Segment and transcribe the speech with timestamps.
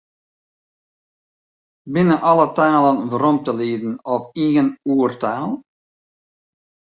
[1.97, 5.49] Binne alle talen werom te lieden op ien oertaal?